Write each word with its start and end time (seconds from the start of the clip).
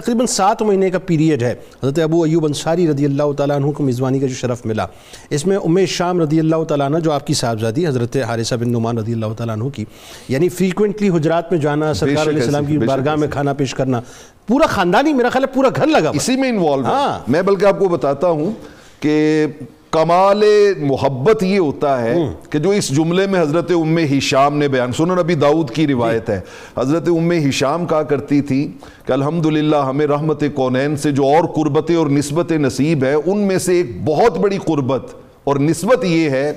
تقریباً 0.00 0.26
سات 0.26 0.62
مہینے 0.62 0.90
کا 0.90 0.98
پیریڈ 0.98 1.42
ہے۔ 1.42 1.54
حضرت 1.82 1.98
ابو 1.98 2.22
ایوب 2.22 2.44
انصاری 2.46 2.88
رضی 2.90 3.04
اللہ 3.04 3.32
تعالیٰ 3.32 3.56
عنہ 3.56 3.70
کو 3.70 3.82
میزبانی 3.82 4.18
کا 4.18 4.26
جو 4.26 4.34
شرف 4.34 4.64
ملا۔ 4.66 4.86
اس 5.30 5.46
میں 5.46 5.56
ام 5.56 5.78
شام 5.88 6.20
رضی 6.20 6.38
اللہ 6.40 6.64
تعالیٰ 6.64 6.86
عنہ 6.86 6.98
جو 6.98 7.12
آپ 7.12 7.26
کی 7.26 7.34
صاحبزادی 7.34 7.86
حضرت 7.86 8.16
حارثہ 8.16 8.54
بن 8.54 8.72
نعمان 8.72 8.98
رضی 8.98 9.12
اللہ 9.12 9.34
تعالیٰ 9.36 9.56
عنہ 9.56 9.68
کی 9.68 9.84
یعنی 10.28 10.48
فریکوینٹلی 10.48 11.08
حجرات 11.08 11.52
میں 11.52 11.60
جانا 11.60 11.92
سرکار 11.94 12.28
علیہ 12.28 12.42
السلام 12.42 12.64
کی 12.64 12.78
بارگاہ 12.78 13.16
میں 13.16 13.28
کھانا 13.28 13.52
پیش 13.52 13.74
کرنا۔ 13.74 14.00
پورا 14.46 14.66
خاندانی 14.66 15.12
میرا 15.12 15.28
خیال 15.28 15.44
ہے 15.44 15.54
پورا 15.54 15.68
گھر 15.76 15.86
لگا 15.86 16.10
اسی 16.14 16.36
میں 16.36 16.48
انوالو 16.48 16.84
ہاں۔ 16.84 17.18
میں 17.28 17.42
بلکہ 17.42 17.66
آپ 17.66 17.78
کو 17.78 17.88
بتاتا 17.88 18.28
ہوں 18.28 18.52
کہ 19.00 19.46
کمال 19.94 20.42
محبت 20.80 21.42
یہ 21.42 21.58
ہوتا 21.58 22.02
ہے 22.02 22.14
کہ 22.50 22.58
جو 22.58 22.70
اس 22.70 22.88
جملے 22.96 23.26
میں 23.26 23.40
حضرت 23.40 23.70
ام 23.70 23.98
ہشام 23.98 24.58
نے 24.58 24.68
بیان 24.68 24.92
سنن 24.92 25.18
نبی 25.18 25.34
داؤد 25.34 25.70
کی 25.70 25.86
روایت 25.86 26.30
ہے۔ 26.30 26.40
حضرت 26.78 27.08
ام 27.08 27.32
ہشام 27.48 27.86
کہا 27.86 28.02
کرتی 28.02 28.40
تھی 28.40 28.72
کہ 29.06 29.12
الحمدللہ 29.12 29.76
ہمیں 29.76 30.06
رحمت 30.06 30.44
کونین 30.54 30.96
سے 30.96 31.12
جو 31.12 31.24
اور 31.24 31.44
قربتیں 31.54 31.96
اور 31.96 32.06
نسبت 32.06 32.52
نصیب 32.52 33.04
ہے 33.04 33.14
ان 33.14 33.38
میں 33.38 33.58
سے 33.58 33.72
ایک 33.72 34.04
بہت 34.04 34.38
بڑی 34.38 34.58
قربت 34.58 35.14
اور 35.44 35.56
نسبت 35.56 36.04
یہ 36.04 36.30
ہے 36.30 36.52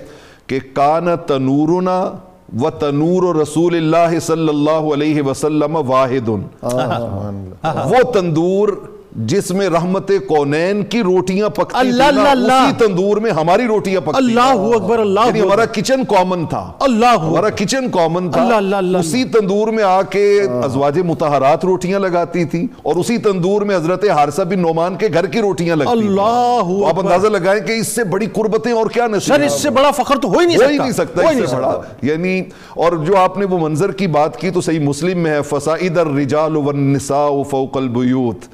کہ 0.47 0.59
کان 0.73 1.07
تنورنا 1.27 2.11
و 2.61 2.69
تنور 2.69 3.35
رسول 3.35 3.75
اللہ 3.75 4.19
صلی 4.19 4.49
اللہ 4.49 4.93
علیہ 4.93 5.21
وسلم 5.21 5.77
واحد 5.87 6.29
وہ 6.29 8.11
تندور 8.13 8.69
جس 9.17 9.51
میں 9.51 9.69
رحمت 9.69 10.11
کونین 10.27 10.83
کی 10.83 11.01
روٹیاں 11.03 11.49
پکتی 11.49 11.77
اللہ 11.79 12.03
اللہ 12.03 12.29
اللہ۔ 12.29 12.53
اسی 12.53 12.85
تندور 12.85 13.17
میں 13.17 13.31
ہماری 13.31 13.65
روٹیاں 13.67 14.01
پکتی 14.01 14.17
اللہ 14.17 14.75
اکبر 14.75 14.99
اللہ 14.99 15.19
یعنی 15.27 15.41
ہمارا 15.41 15.65
کچن 15.65 16.03
کامن 16.03 16.45
تھا۔ 16.45 16.71
اللہ 16.79 17.15
ہمارا 17.21 17.49
کچن 17.49 17.89
کامن 17.89 18.29
تھا۔ 18.31 18.41
اللہ 18.41 18.53
اللہ 18.53 18.75
اللہ 18.75 18.97
اسی 18.97 19.23
تندور 19.23 19.67
میں 19.67 19.83
آ 19.83 20.01
کے 20.01 20.25
ازواج 20.63 20.99
متحرات 20.99 21.65
روٹیاں 21.65 21.99
لگاتی 21.99 22.45
تھی 22.45 22.67
اور 22.83 22.95
اسی 22.95 23.17
تندور 23.17 23.61
میں 23.61 23.75
حضرت 23.75 24.09
حارثہ 24.09 24.41
بن 24.41 24.59
نعمان 24.59 24.95
کے 24.95 25.07
گھر 25.13 25.25
کی 25.25 25.41
روٹیاں 25.41 25.75
لگتی 25.75 25.91
اللہ 25.91 26.85
آپ 26.89 26.99
اندازہ 26.99 27.27
لگائیں 27.27 27.61
کہ 27.67 27.71
اس 27.71 27.87
سے 27.87 28.03
بڑی 28.03 28.25
قربتیں 28.33 28.71
اور 28.71 28.85
کیا 28.85 29.07
نصیب 29.07 29.35
سر 29.35 29.41
اس 29.41 29.61
سے 29.61 29.69
بڑا 29.69 29.91
فخر 29.91 30.15
تو 30.17 30.27
ہو 30.27 30.39
ہی 30.39 30.45
نہیں 30.45 30.57
ہو 30.57 30.61
سکتا 30.61 30.73
ہی 30.73 30.77
نہیں 30.77 30.91
سکتا 30.91 31.21
ہو 31.21 31.27
ہی 31.27 31.33
اس 31.33 31.39
نہیں 31.39 31.49
سے 31.49 31.55
بڑا۔ 31.55 31.71
سکتا۔ 31.71 32.07
یعنی 32.07 32.39
اور 32.75 32.91
جو 33.05 33.17
آپ 33.17 33.37
نے 33.37 33.45
وہ 33.45 33.57
منظر 33.59 33.91
کی 33.91 34.07
بات 34.07 34.37
کی 34.37 34.49
تو 34.49 34.61
صحیح 34.61 34.79
مسلم 34.79 35.19
میں 35.19 35.31
ہے 35.31 35.41
فسائد 35.41 35.97
الرجال 35.97 36.55
والنساء 36.55 37.27
فوق 37.49 37.77
البیوت 37.77 38.45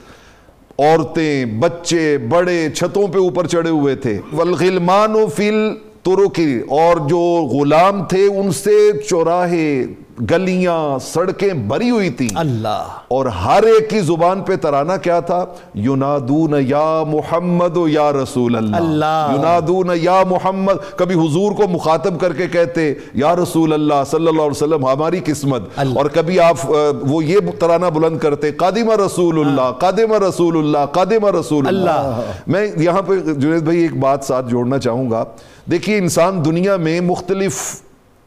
عورتیں، 0.80 1.46
بچے، 1.46 2.18
بڑے 2.18 2.68
چھتوں 2.76 3.08
پہ 3.08 3.18
اوپر 3.18 3.48
چڑھے 3.48 3.70
ہوئے 3.70 3.96
تھے۔ 3.96 4.20
والغلمان 4.34 5.16
فی 5.36 5.50
الطرقی 5.50 6.60
اور 6.70 6.98
جو 7.10 7.20
غلام 7.52 8.04
تھے، 8.06 8.26
ان 8.26 8.52
سے 8.52 8.92
چوراہے 9.10 9.86
گلیاں 10.22 11.00
سڑکیں 11.00 11.53
بری 11.53 11.89
ہوئی 11.89 12.09
تھیں۔ 12.09 12.30
اللہ۔ 12.36 12.83
اور 13.08 13.25
ہر 13.25 13.64
ایک 13.64 13.89
کی 13.89 14.00
زبان 14.00 14.42
پہ 14.42 14.55
ترانہ 14.55 14.92
کیا 15.02 15.20
تھا؟ 15.20 15.45
ینادون 15.75 16.53
یا 16.67 17.03
محمد 17.08 17.78
و 17.78 17.88
یا 17.88 18.11
رسول 18.11 18.55
اللہ۔ 18.55 18.75
اللہ۔ 18.75 19.36
ینادون 19.39 19.89
یا 20.02 20.23
محمد۔ 20.30 20.73
کبھی 20.95 21.16
حضور 21.16 21.52
کو 21.52 21.67
مخاطب 21.67 22.20
کر 22.20 22.33
کے 22.33 22.47
کہتے 22.47 22.94
یا 23.14 23.36
رسول 23.36 23.73
اللہ 23.73 23.94
صلی 24.11 24.28
اللہ 24.28 24.42
علیہ 24.42 24.52
وسلم 24.52 24.88
ہماری 24.88 25.20
قسمت۔ 25.25 25.61
اللہ۔ 25.75 26.00
اور 26.00 26.05
کبھی 26.05 26.39
آپ 26.39 26.55
وہ 27.02 27.25
یہ 27.25 27.39
ترانہ 27.59 27.86
بلند 27.86 28.17
کرتے 28.17 28.52
قادم 28.52 28.92
رسول 29.05 29.39
اللہ 29.39 29.72
قادم 29.72 30.14
رسول 30.14 30.58
اللہ 30.58 30.86
قادم 30.86 31.25
رسول 31.25 31.67
اللہ۔ 31.67 32.22
میں 32.48 32.67
یہاں 32.77 33.02
پہ 33.02 33.16
جنید 33.16 33.61
بھائی 33.64 33.80
ایک 33.80 34.00
بات 34.00 34.23
ساتھ 34.23 34.50
جوڑنا 34.50 34.80
چاہوں 34.80 35.11
گا۔ 35.11 35.23
دیکھیے 35.72 35.98
انسان 35.98 36.45
دنیا 36.45 36.75
میں 36.75 37.02
مختلف 37.02 37.53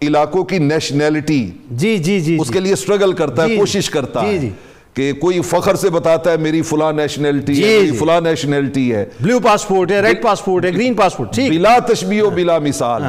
علاقوں 0.03 0.45
کی 0.45 0.59
نیشنلٹی 0.59 1.51
جی 1.71 1.99
جی 1.99 2.21
جی 2.21 2.39
اس 2.41 2.51
کے 2.51 2.61
لیے 2.61 2.75
سٹرگل 2.75 3.13
کرتا 3.13 3.47
جی، 3.47 3.53
ہے 3.53 3.57
کوشش 3.57 3.91
کرتا 3.91 4.21
جی، 4.21 4.29
ہے 4.29 4.39
جی۔ 4.39 4.51
کہ 4.95 5.13
کوئی 5.13 5.41
فخر 5.41 5.75
سے 5.75 5.91
بتاتا 5.91 6.33
ہے 6.33 6.37
میری 6.37 6.63
فلاں 6.63 6.93
نیشنلٹی 6.93 7.55
جی، 7.55 7.65
ہے 7.65 7.77
میری 7.77 7.91
جی۔ 7.91 7.97
فلاں 7.97 8.21
نیشنلٹی 8.21 8.95
ہے۔ 8.95 9.05
بلیو 9.21 9.41
پاسپورٹ 9.41 9.91
ہے 9.91 10.01
ریڈ 10.01 10.23
پاسپورٹ 10.23 10.65
ہے 10.65 10.71
گرین 10.71 10.95
پاسپورٹ 10.95 11.35
ٹھیک۔ 11.35 11.51
بلا 11.51 11.79
تشبیہ 11.79 12.23
و 12.23 12.31
بلا 12.31 12.59
مثال۔ 12.59 13.03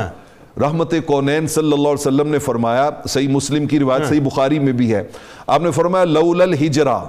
رحمت 0.61 0.93
کونین 1.05 1.47
صلی 1.47 1.71
اللہ 1.73 1.87
علیہ 1.87 2.07
وسلم 2.07 2.27
نے 2.27 2.39
فرمایا 2.39 2.89
صحیح 3.09 3.27
مسلم 3.27 3.65
کی 3.65 3.79
روایت 3.79 4.05
صحیح 4.09 4.21
بخاری 4.21 4.59
میں 4.59 4.73
بھی 4.73 4.95
ہے۔ 4.95 5.03
آپ 5.47 5.61
نے 5.61 5.71
فرمایا 5.71 6.05
لولا 6.05 6.43
الہجرہ 6.43 6.99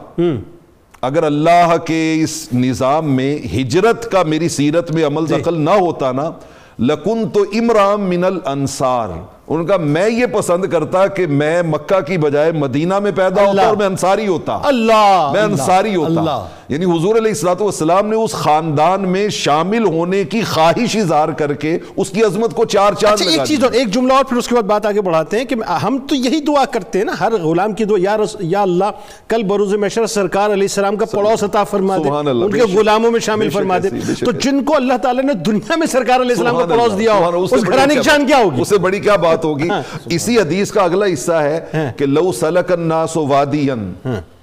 اگر 1.02 1.22
اللہ 1.22 1.74
کے 1.84 2.18
اس 2.22 2.48
نظام 2.52 3.16
میں 3.16 3.38
ہجرت 3.56 4.10
کا 4.10 4.22
میری 4.22 4.48
سیرت 4.48 4.92
میں 4.92 5.06
عمل 5.06 5.28
دخل 5.30 5.60
نہ 5.60 5.70
ہوتا 5.70 6.12
نا 6.12 6.30
لکن 6.78 7.28
تو 7.32 7.44
امرام 7.52 8.00
من 8.00 8.24
الانصار۔ 8.24 9.37
ان 9.48 9.66
کا 9.66 9.76
میں 9.76 10.10
یہ 10.10 10.26
پسند 10.26 10.64
کرتا 10.64 11.06
کہ 11.06 11.26
میں 11.26 11.62
مکہ 11.62 12.00
کی 12.00 12.18
بجائے 12.18 12.52
مدینہ 12.52 12.98
میں 12.98 13.10
پیدا 13.10 13.46
ہوتا 13.46 13.66
اور 13.66 13.76
میں 13.76 13.86
انصاری 13.86 14.26
ہوتا. 14.26 14.58
اللہ. 14.62 15.30
میں 15.32 15.42
انصاری 15.42 15.96
ہوتا. 15.96 16.20
اللہ. 16.20 16.44
یعنی 16.68 16.84
حضور 16.84 17.16
علیہ 17.16 17.30
السلاۃ 17.30 17.60
والسلام 17.60 18.06
نے 18.06 18.16
اس 18.16 18.32
خاندان 18.32 19.08
میں 19.08 19.28
شامل 19.28 19.84
ہونے 19.84 20.24
کی 20.24 20.40
خواہش 20.40 20.96
اظہار 20.96 21.28
کر 21.28 21.54
کے 21.54 21.78
اس 21.96 22.10
کی 22.10 22.24
عظمت 22.24 22.54
کو 22.54 22.64
چار 22.64 22.92
چاند 22.92 23.12
اچھا 23.12 23.24
ایک 23.24 23.36
لگا 23.36 23.46
چیز 23.46 23.64
اور 23.64 23.72
ایک 23.72 23.94
جملہ 23.94 24.12
اور 24.12 24.24
پھر 24.24 24.36
اس 24.36 24.48
کے 24.48 24.54
بعد 24.54 24.62
بات 24.62 24.86
آگے 24.86 25.00
بڑھاتے 25.00 25.38
ہیں 25.38 25.44
کہ 25.44 25.54
ہم 25.82 25.98
تو 26.08 26.14
یہی 26.14 26.40
دعا 26.40 26.64
کرتے 26.64 26.98
ہیں 26.98 27.04
نا 27.04 27.12
ہر 27.20 27.32
غلام 27.32 27.72
کی 27.72 27.84
دعا 27.84 28.16
یا 28.40 28.62
اللہ 28.62 28.90
کل 29.28 29.42
بروز 29.42 29.74
محشر 29.74 30.06
سرکار 30.06 30.50
علیہ 30.50 30.62
السلام 30.62 30.96
کا 30.96 31.04
پڑوس 31.04 31.42
عطا 31.42 31.64
فرما 31.64 31.96
دے 31.96 32.08
ان 32.08 32.50
کے 32.50 32.78
غلاموں 32.78 33.10
میں 33.10 33.20
شامل 33.20 33.50
فرما 33.50 33.78
دے۔ 33.78 33.88
تو۔ 34.24 34.30
جن 34.30 34.64
کو 34.64 34.76
اللہ 34.76 34.96
تعالیٰ 35.02 35.24
نے 35.24 35.32
دنیا 35.32 35.76
میں 35.76 35.86
سرکار 35.86 36.20
علیہ 36.20 36.30
السلام 36.30 36.58
کا 36.58 36.66
پڑوس 36.66 36.98
دیا 36.98 37.12
ہو 37.14 37.42
اس 37.44 37.52
گھرانے 37.66 37.94
کی 37.94 38.02
شان 38.02 38.26
کیا 38.26 38.38
ہوگی؟ 38.38 38.60
اس 38.60 38.68
سے 38.68 38.78
بڑی 38.78 39.00
کیا 39.00 39.16
بات 39.16 39.37
ہوگی۔ 39.44 39.68
اسی 40.06 40.38
حدیث 40.38 40.70
کا 40.72 40.82
اگلا 40.82 41.06
حصہ 41.12 41.32
ہے 41.32 41.60
کہ 41.96 42.06
لو 42.06 42.32
سلک 42.32 42.72
الناس 42.72 43.16
وادین 43.16 43.92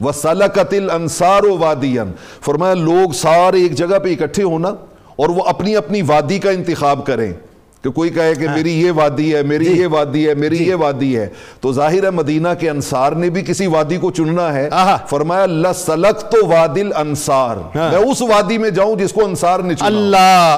وسلکت 0.01 0.73
الانصار 0.73 1.44
وادین 1.44 2.11
فرمایا 2.41 2.73
لوگ 2.73 3.11
سارے 3.13 3.61
ایک 3.61 3.75
جگہ 3.75 4.00
پہ 4.00 4.11
اکٹھے 4.11 4.44
ہونا 4.44 4.69
اور 5.16 5.29
وہ 5.29 5.44
اپنی 5.44 5.75
اپنی 5.75 6.01
وادی 6.01 6.39
کا 6.39 6.50
انتخاب 6.50 7.06
کریں۔ 7.06 7.33
کہ 7.83 7.91
کوئی 7.91 8.09
کہے 8.09 8.35
کہ 8.35 8.47
میری 8.56 8.81
یہ 8.81 8.91
وادی 8.91 9.35
ہے 9.35 9.44
میری 9.44 9.66
یہ 9.66 9.88
وادی 9.88 10.29
ہے 10.29 10.33
میری 10.33 10.67
یہ 10.69 10.75
وادی 10.75 11.17
ہے۔ 11.17 11.27
تو 11.62 11.73
ظاہر 11.73 12.03
ہے 12.03 12.09
مدینہ 12.09 12.47
کے 12.59 12.69
انصار 12.69 13.12
نے 13.12 13.29
بھی 13.29 13.41
کسی 13.41 13.67
وادی 13.67 13.97
کو 13.97 14.12
چننا 14.12 14.53
ہے۔ 14.53 14.69
فرمایا 15.09 15.45
لسلک 15.45 16.31
تو 16.31 16.47
وادل 16.47 16.89
انصار 16.95 17.56
میں 17.91 18.12
اس 18.12 18.22
وادی 18.22 18.57
میں 18.57 18.69
جاؤں 18.69 18.95
جس 18.95 19.13
کو 19.13 19.25
انصار 19.25 19.59
نے 19.59 19.73
چنا۔ 19.75 19.88
اللہ۔ 19.88 20.53